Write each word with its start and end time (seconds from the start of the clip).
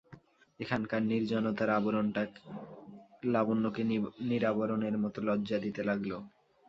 এখানকার 0.59 1.01
নির্জনতার 1.05 1.69
আবরণটাই 1.71 2.29
লাবণ্যকে 3.25 3.81
নিরাবরণের 4.29 4.95
মতো 5.03 5.19
লজ্জা 5.27 5.57
দিতে 5.65 5.81
লাগল। 5.89 6.11